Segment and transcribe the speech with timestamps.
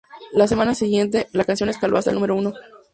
[0.31, 2.53] La semana siguiente, la canción escaló hasta el número uno.